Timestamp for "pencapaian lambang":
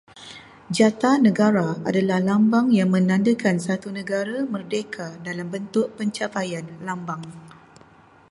5.97-7.21